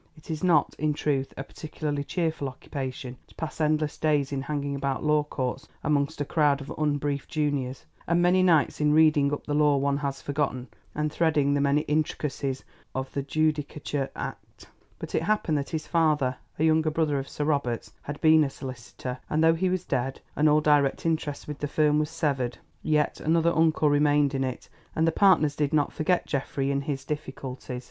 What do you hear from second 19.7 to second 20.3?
dead,